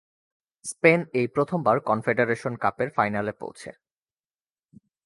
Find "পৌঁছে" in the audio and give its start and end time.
3.41-3.71